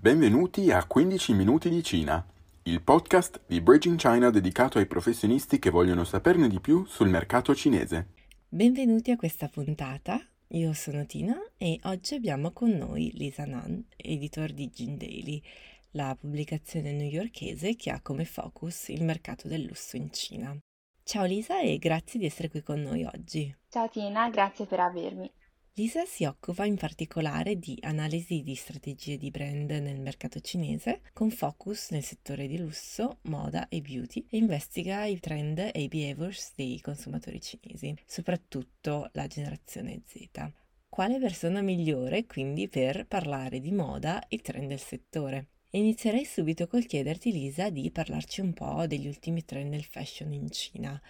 [0.00, 2.26] Benvenuti a 15 minuti di Cina,
[2.62, 7.54] il podcast di Bridging China dedicato ai professionisti che vogliono saperne di più sul mercato
[7.54, 8.06] cinese.
[8.48, 10.18] Benvenuti a questa puntata.
[10.52, 15.42] Io sono Tina e oggi abbiamo con noi Lisa Nan, editor di Jin Daily,
[15.90, 20.58] la pubblicazione newyorkese che ha come focus il mercato del lusso in Cina.
[21.02, 23.54] Ciao Lisa e grazie di essere qui con noi oggi.
[23.68, 25.30] Ciao Tina, grazie per avermi.
[25.74, 31.30] Lisa si occupa in particolare di analisi di strategie di brand nel mercato cinese, con
[31.30, 36.52] focus nel settore di lusso, moda e beauty, e investiga i trend e i behaviors
[36.56, 40.50] dei consumatori cinesi, soprattutto la generazione Z.
[40.88, 45.46] Quale persona migliore quindi per parlare di moda e trend del settore?
[45.70, 50.50] Inizierei subito col chiederti Lisa di parlarci un po' degli ultimi trend del fashion in
[50.50, 51.00] Cina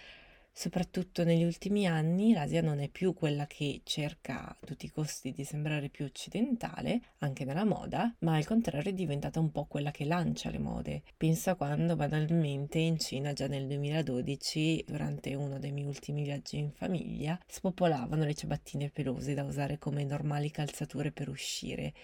[0.52, 5.32] Soprattutto negli ultimi anni l'Asia non è più quella che cerca a tutti i costi
[5.32, 9.90] di sembrare più occidentale, anche nella moda, ma al contrario è diventata un po' quella
[9.90, 11.02] che lancia le mode.
[11.16, 16.58] Penso a quando banalmente in Cina già nel 2012, durante uno dei miei ultimi viaggi
[16.58, 21.94] in famiglia, spopolavano le ciabattine pelose da usare come normali calzature per uscire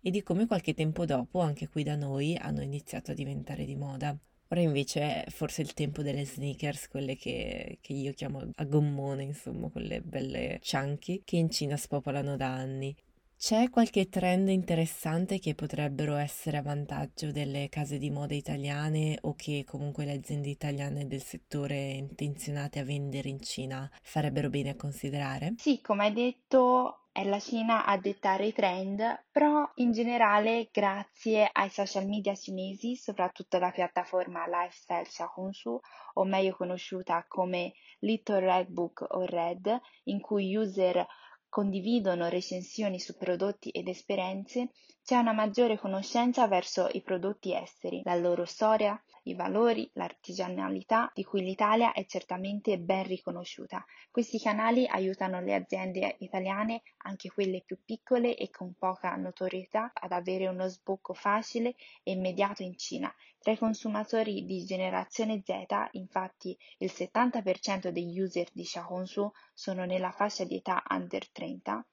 [0.00, 3.76] e di come qualche tempo dopo anche qui da noi hanno iniziato a diventare di
[3.76, 4.18] moda.
[4.52, 9.22] Ora invece è forse il tempo delle sneakers, quelle che, che io chiamo a gommone,
[9.22, 12.94] insomma, quelle belle chunky, che in Cina spopolano da anni.
[13.38, 19.34] C'è qualche trend interessante che potrebbero essere a vantaggio delle case di moda italiane o
[19.34, 24.76] che comunque le aziende italiane del settore intenzionate a vendere in Cina farebbero bene a
[24.76, 25.54] considerare?
[25.56, 31.46] Sì, come hai detto, è la Cina a dettare i trend, però in generale grazie
[31.52, 35.78] ai social media cinesi, soprattutto la piattaforma Lifestyle Xiaohongshu,
[36.14, 41.06] o meglio conosciuta come Little Red Book o Red, in cui user
[41.50, 44.70] condividono recensioni su prodotti ed esperienze,
[45.04, 51.24] c'è una maggiore conoscenza verso i prodotti esteri, la loro storia, i valori, l'artigianalità di
[51.24, 53.84] cui l'Italia è certamente ben riconosciuta.
[54.12, 60.12] Questi canali aiutano le aziende italiane, anche quelle più piccole e con poca notorietà, ad
[60.12, 61.74] avere uno sbocco facile
[62.04, 63.12] e immediato in Cina.
[63.40, 70.12] Tra i consumatori di generazione Z, infatti, il 70% degli user di Xiaohongshu sono nella
[70.12, 71.84] fascia di età under 30,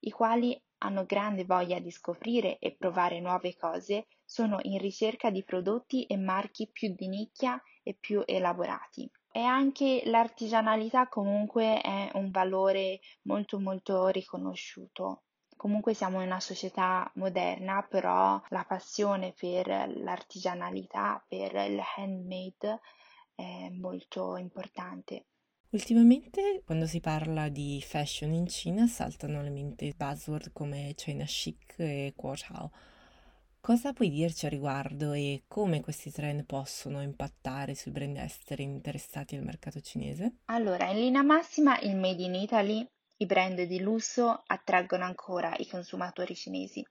[0.00, 5.42] i quali hanno grande voglia di scoprire e provare nuove cose, sono in ricerca di
[5.42, 9.10] prodotti e marchi più di nicchia e più elaborati.
[9.32, 15.22] E anche l'artigianalità comunque è un valore molto molto riconosciuto.
[15.56, 22.80] Comunque siamo in una società moderna, però la passione per l'artigianalità, per il handmade
[23.34, 25.26] è molto importante.
[25.74, 31.74] Ultimamente, quando si parla di fashion in Cina, saltano alle mente buzzword come China Chic
[31.78, 32.32] e Kuo
[33.60, 39.34] Cosa puoi dirci a riguardo e come questi trend possono impattare sui brand esteri interessati
[39.34, 40.36] al mercato cinese?
[40.44, 45.66] Allora, in linea massima il Made in Italy, i brand di lusso attraggono ancora i
[45.66, 46.86] consumatori cinesi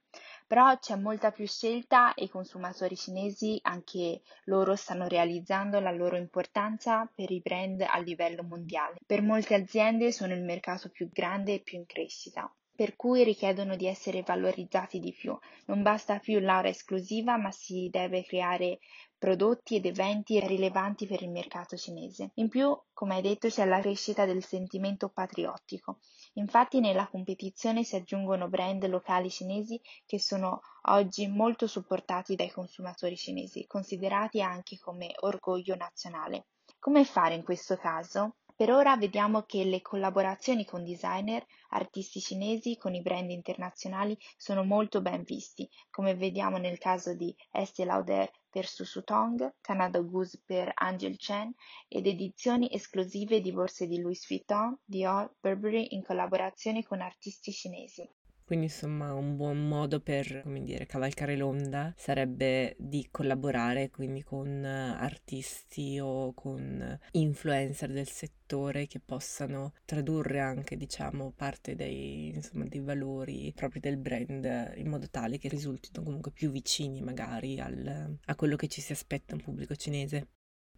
[0.46, 6.16] però c'è molta più scelta e i consumatori cinesi anche loro stanno realizzando la loro
[6.16, 8.96] importanza per i brand a livello mondiale.
[9.06, 13.76] Per molte aziende sono il mercato più grande e più in crescita per cui richiedono
[13.76, 15.38] di essere valorizzati di più.
[15.66, 18.80] Non basta più l'area esclusiva, ma si deve creare
[19.24, 22.32] prodotti ed eventi rilevanti per il mercato cinese.
[22.34, 26.00] In più, come hai detto, c'è la crescita del sentimento patriottico.
[26.34, 33.16] Infatti nella competizione si aggiungono brand locali cinesi che sono oggi molto supportati dai consumatori
[33.16, 36.48] cinesi, considerati anche come orgoglio nazionale.
[36.78, 38.34] Come fare in questo caso?
[38.56, 44.62] Per ora vediamo che le collaborazioni con designer, artisti cinesi con i brand internazionali sono
[44.62, 50.40] molto ben visti, come vediamo nel caso di Estée Lauder per Susu Tong, Canada Goose
[50.46, 51.52] per Angel Chen
[51.88, 58.08] ed edizioni esclusive di borse di Louis Vuitton, Dior, Burberry in collaborazione con artisti cinesi.
[58.46, 64.62] Quindi insomma un buon modo per, come dire, cavalcare l'onda sarebbe di collaborare quindi con
[64.64, 72.80] artisti o con influencer del settore che possano tradurre anche, diciamo, parte dei, insomma, dei
[72.80, 78.34] valori propri del brand in modo tale che risultino comunque più vicini magari al, a
[78.34, 80.28] quello che ci si aspetta un pubblico cinese.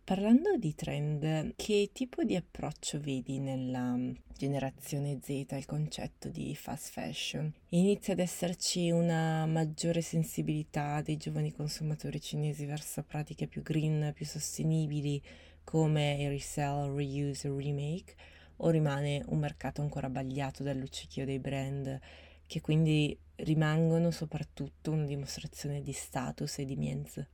[0.06, 3.99] Parlando di trend, che tipo di approccio vedi nella
[4.38, 7.53] generazione Z al concetto di fast fashion?
[7.70, 14.25] Inizia ad esserci una maggiore sensibilità dei giovani consumatori cinesi verso pratiche più green, più
[14.25, 15.20] sostenibili
[15.64, 18.14] come il resell, reuse e remake?
[18.58, 21.99] O rimane un mercato ancora bagliato dal luccichio dei brand
[22.47, 27.26] che quindi rimangono soprattutto una dimostrazione di status e di Mienz.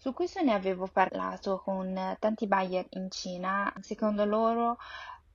[0.00, 3.72] Su questo ne avevo parlato con tanti buyer in Cina.
[3.80, 4.78] Secondo loro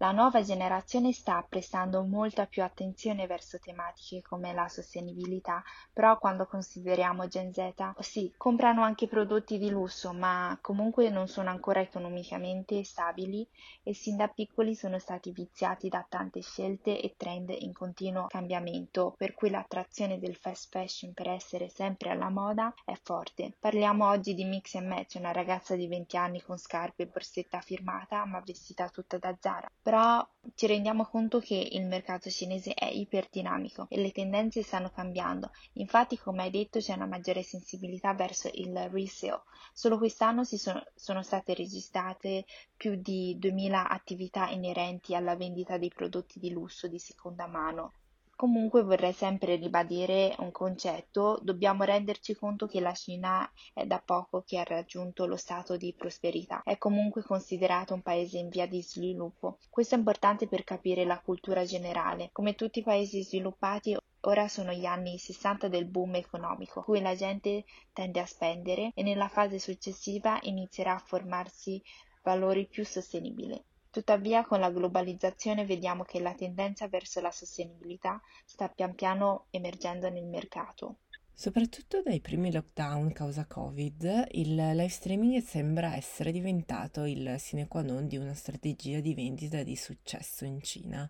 [0.04, 5.64] la nuova generazione sta prestando molta più attenzione verso tematiche come la sostenibilità,
[5.94, 11.52] però quando consideriamo Gen Z, sì, comprano anche prodotti di lusso, ma comunque non sono
[11.52, 13.48] ancora economicamente stabili
[13.82, 19.16] e sin da piccoli sono stati viziati da tante scelte e trend in continuo cambiamento,
[19.18, 23.54] per cui l'attrazione del fast fashion per essere sempre alla moda è forte.
[23.58, 27.62] Parliamo oggi di Mix and Match, una ragazza di 20 anni con scarpe e borsetta
[27.62, 32.86] firmata, ma vestita tutta da Zara però ci rendiamo conto che il mercato cinese è
[32.86, 35.51] iperdinamico e le tendenze stanno cambiando.
[35.74, 39.44] Infatti, come hai detto, c'è una maggiore sensibilità verso il resale.
[39.72, 42.45] Solo quest'anno sono, sono state registrate
[42.75, 47.92] più di 2000 attività inerenti alla vendita dei prodotti di lusso di seconda mano
[48.35, 54.44] Comunque vorrei sempre ribadire un concetto, dobbiamo renderci conto che la Cina è da poco
[54.45, 58.81] che ha raggiunto lo stato di prosperità, è comunque considerato un paese in via di
[58.81, 59.59] sviluppo.
[59.69, 62.30] Questo è importante per capire la cultura generale.
[62.31, 63.95] Come tutti i paesi sviluppati,
[64.25, 69.03] Ora sono gli anni 60 del boom economico, cui la gente tende a spendere e
[69.03, 71.83] nella fase successiva inizierà a formarsi
[72.24, 73.62] valori più sostenibili.
[73.94, 80.10] Tuttavia con la globalizzazione vediamo che la tendenza verso la sostenibilità sta pian piano emergendo
[80.10, 81.01] nel mercato.
[81.31, 87.84] Soprattutto dai primi lockdown causa Covid, il live streaming sembra essere diventato il sine qua
[87.84, 91.07] non di una strategia di vendita di successo in Cina.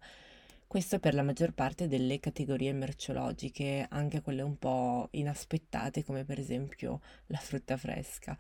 [0.68, 6.38] Questo per la maggior parte delle categorie merceologiche, anche quelle un po' inaspettate come per
[6.38, 8.38] esempio la frutta fresca.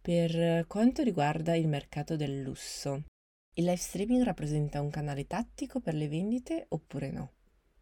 [0.00, 3.02] Per quanto riguarda il mercato del lusso,
[3.58, 7.32] il live streaming rappresenta un canale tattico per le vendite oppure no?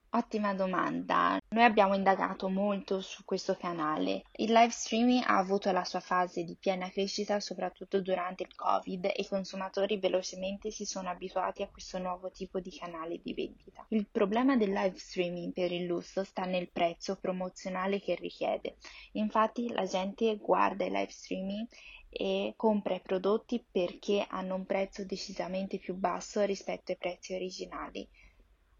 [0.08, 1.38] Ottima domanda.
[1.50, 4.22] Noi abbiamo indagato molto su questo canale.
[4.36, 9.04] Il live streaming ha avuto la sua fase di piena crescita soprattutto durante il Covid
[9.04, 13.84] e i consumatori velocemente si sono abituati a questo nuovo tipo di canale di vendita.
[13.88, 18.76] Il problema del live streaming per il lusso sta nel prezzo promozionale che richiede.
[19.12, 21.66] Infatti la gente guarda il live streaming
[22.16, 28.08] e compra i prodotti perché hanno un prezzo decisamente più basso rispetto ai prezzi originali.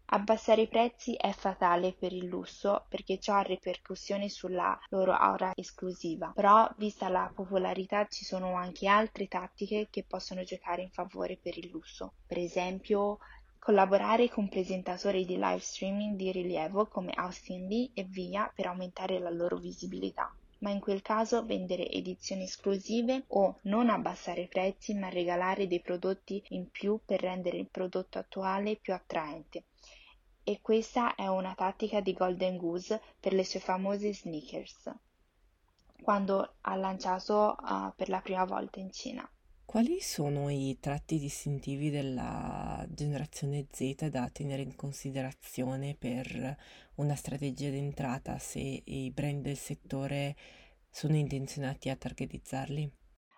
[0.09, 5.51] Abbassare i prezzi è fatale per il lusso perché ciò ha ripercussioni sulla loro aura
[5.53, 11.37] esclusiva, però vista la popolarità ci sono anche altre tattiche che possono giocare in favore
[11.37, 12.13] per il lusso.
[12.25, 13.19] Per esempio,
[13.59, 19.19] collaborare con presentatori di live streaming di rilievo come Austin Lee e Via per aumentare
[19.19, 24.93] la loro visibilità ma in quel caso vendere edizioni esclusive o non abbassare i prezzi
[24.93, 29.65] ma regalare dei prodotti in più per rendere il prodotto attuale più attraente.
[30.43, 34.89] E questa è una tattica di Golden Goose per le sue famose sneakers,
[36.01, 39.29] quando ha lanciato uh, per la prima volta in Cina.
[39.67, 46.55] Quali sono i tratti distintivi della generazione Z da tenere in considerazione per
[46.95, 50.37] una strategia d'entrata se i brand del settore
[50.89, 52.89] sono intenzionati a targetizzarli?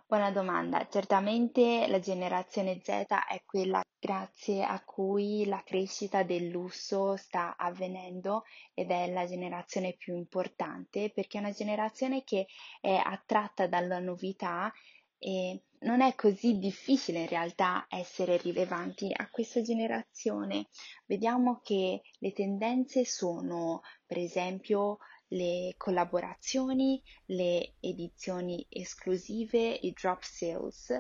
[0.06, 0.88] Buona domanda.
[0.88, 8.44] Certamente la generazione Z è quella grazie a cui la crescita del lusso sta avvenendo
[8.76, 12.46] ed è la generazione più importante perché è una generazione che
[12.80, 14.72] è attratta dalla novità
[15.20, 20.68] e non è così difficile in realtà essere rilevanti a questa generazione.
[21.06, 24.98] Vediamo che le tendenze sono, per esempio,
[25.30, 31.00] le collaborazioni, le edizioni esclusive, i drop sales,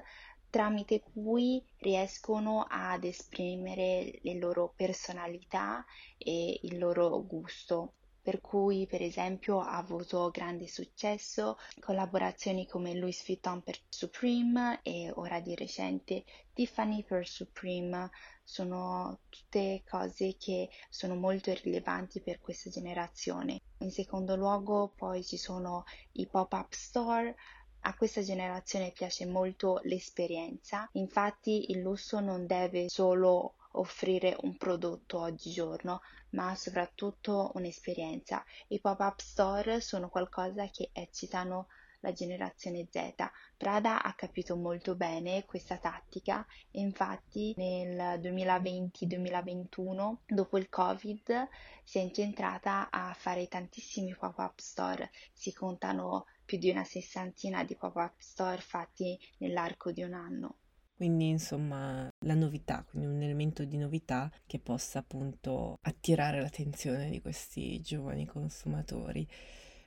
[0.50, 5.84] tramite cui riescono ad esprimere le loro personalità
[6.18, 7.94] e il loro gusto
[8.30, 15.12] per cui per esempio ha avuto grande successo collaborazioni come Louis Vuitton per Supreme e
[15.16, 18.12] ora di recente Tiffany per Supreme.
[18.44, 23.62] Sono tutte cose che sono molto rilevanti per questa generazione.
[23.80, 27.36] In secondo luogo poi ci sono i pop-up store.
[27.82, 35.20] A questa generazione piace molto l'esperienza, infatti il lusso non deve solo offrire un prodotto
[35.20, 38.44] oggigiorno, ma soprattutto un'esperienza.
[38.68, 41.68] I pop-up store sono qualcosa che eccitano
[42.02, 43.14] la generazione Z.
[43.58, 51.50] Prada ha capito molto bene questa tattica e infatti nel 2020-2021, dopo il Covid,
[51.84, 55.12] si è incentrata a fare tantissimi pop-up store.
[55.34, 60.56] Si contano più di una sessantina di pop-up store fatti nell'arco di un anno.
[61.00, 67.22] Quindi insomma la novità, quindi un elemento di novità che possa appunto attirare l'attenzione di
[67.22, 69.25] questi giovani consumatori.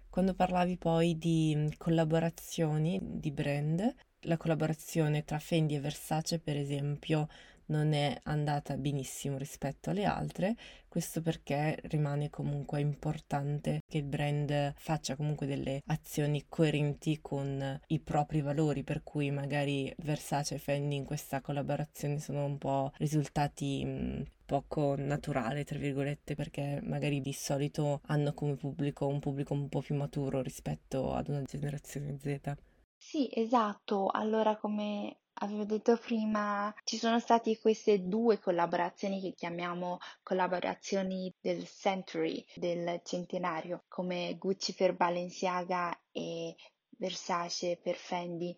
[0.08, 7.28] Quando parlavi poi di collaborazioni di brand, la collaborazione tra Fendi e Versace per esempio
[7.72, 10.54] non è andata benissimo rispetto alle altre,
[10.88, 17.98] questo perché rimane comunque importante che il brand faccia comunque delle azioni coerenti con i
[18.00, 23.84] propri valori, per cui magari Versace e Fendi in questa collaborazione sono un po' risultati
[23.84, 29.68] mh, poco naturale, tra virgolette, perché magari di solito hanno come pubblico un pubblico un
[29.68, 32.54] po' più maturo rispetto ad una generazione Z.
[32.96, 34.08] Sì, esatto.
[34.10, 41.66] Allora, come avevo detto prima, ci sono state queste due collaborazioni che chiamiamo collaborazioni del
[41.66, 46.54] century, del centenario, come Gucci per Balenciaga e
[46.88, 48.56] Versace per Fendi.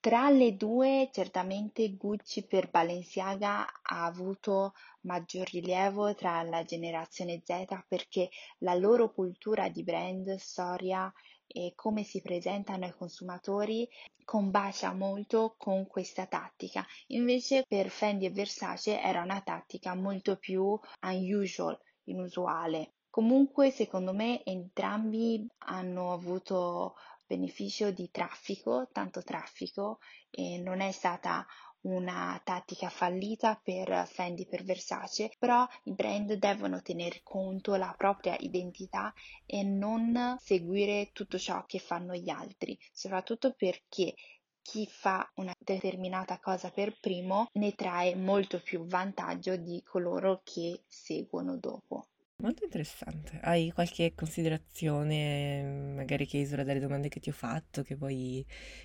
[0.00, 7.84] Tra le due, certamente Gucci per Balenciaga ha avuto maggior rilievo tra la generazione Z
[7.88, 8.28] perché
[8.58, 11.10] la loro cultura di brand, storia
[11.56, 13.88] e come si presentano ai consumatori
[14.24, 16.84] combacia molto con questa tattica.
[17.08, 22.94] Invece per Fendi e Versace era una tattica molto più unusual, inusuale.
[23.08, 29.98] Comunque, secondo me, entrambi hanno avuto beneficio di traffico, tanto traffico,
[30.30, 31.46] e non è stata
[31.84, 38.36] una tattica fallita per Fendi per Versace, però i brand devono tenere conto della propria
[38.38, 39.12] identità
[39.46, 44.14] e non seguire tutto ciò che fanno gli altri, soprattutto perché
[44.62, 50.84] chi fa una determinata cosa per primo ne trae molto più vantaggio di coloro che
[50.86, 52.06] seguono dopo.
[52.36, 53.38] Molto interessante.
[53.42, 55.62] Hai qualche considerazione,
[55.94, 58.44] magari che isola dalle domande che ti ho fatto, che vuoi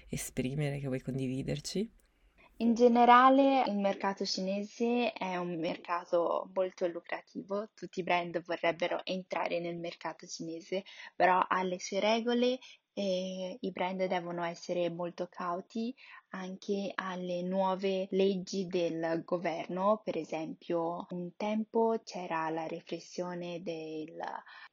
[0.09, 1.89] esprimere, che vuoi condividerci?
[2.61, 9.61] In generale il mercato cinese è un mercato molto lucrativo, tutti i brand vorrebbero entrare
[9.61, 10.83] nel mercato cinese,
[11.15, 12.59] però ha le sue regole
[12.91, 15.95] e i brand devono essere molto cauti
[16.31, 20.01] anche alle nuove leggi del governo.
[20.03, 24.21] Per esempio, un tempo c'era la riflessione del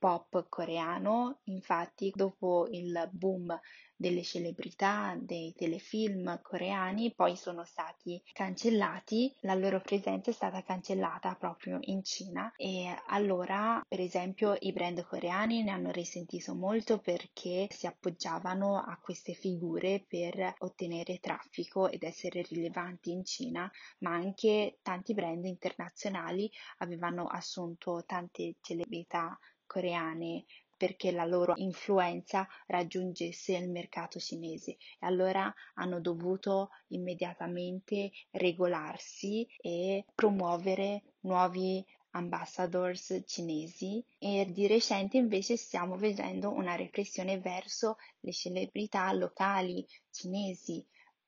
[0.00, 3.56] pop coreano, infatti dopo il boom
[3.96, 11.34] delle celebrità, dei telefilm coreani, poi sono stati cancellati, la loro presenza è stata cancellata
[11.34, 17.66] proprio in Cina e allora, per esempio, i brand coreani ne hanno risentito molto perché
[17.70, 24.78] si appoggiavano a queste figure per ottenere traffico ed essere rilevanti in Cina, ma anche
[24.82, 30.44] tanti brand internazionali avevano assunto tante celebrità coreane
[30.76, 34.72] perché la loro influenza raggiungesse il mercato cinese.
[34.72, 44.04] E allora hanno dovuto immediatamente regolarsi e promuovere nuovi ambassadors cinesi.
[44.18, 50.84] E di recente invece stiamo vedendo una repressione verso le celebrità locali cinesi,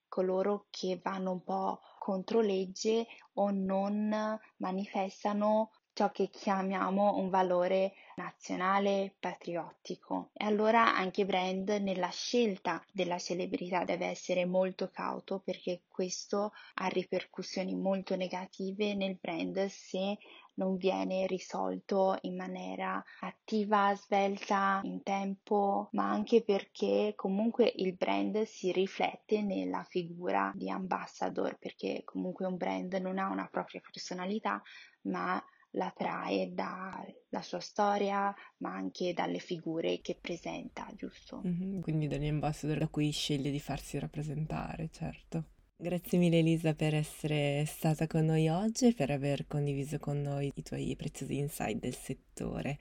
[0.08, 7.92] coloro che vanno un po' contro legge o non manifestano ciò che chiamiamo un valore
[8.14, 10.30] nazionale patriottico.
[10.32, 16.86] E allora anche brand nella scelta della celebrità deve essere molto cauto perché questo ha
[16.86, 20.18] ripercussioni molto negative nel brand se
[20.54, 28.42] non viene risolto in maniera attiva, svelta, in tempo, ma anche perché comunque il brand
[28.44, 34.62] si riflette nella figura di ambassador, perché comunque un brand non ha una propria personalità,
[35.02, 41.42] ma la trae dalla sua storia, ma anche dalle figure che presenta, giusto?
[41.46, 45.44] Mm-hmm, quindi dagli ambassador da cui sceglie di farsi rappresentare, certo.
[45.80, 50.50] Grazie mille Elisa per essere stata con noi oggi e per aver condiviso con noi
[50.52, 52.78] i tuoi preziosi insight del settore.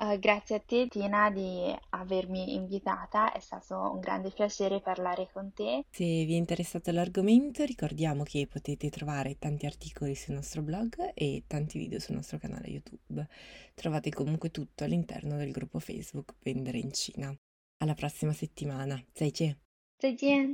[0.00, 5.52] Uh, grazie a te Tina di avermi invitata, è stato un grande piacere parlare con
[5.52, 5.84] te.
[5.90, 11.42] Se vi è interessato l'argomento ricordiamo che potete trovare tanti articoli sul nostro blog e
[11.48, 13.26] tanti video sul nostro canale YouTube.
[13.74, 17.36] Trovate comunque tutto all'interno del gruppo Facebook Vendere in Cina.
[17.78, 19.02] Alla prossima settimana.
[19.12, 19.56] 再见。
[19.98, 20.46] 再见。